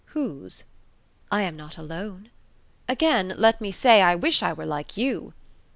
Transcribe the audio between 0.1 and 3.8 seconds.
"Whose?" "I am not alone." "Again let me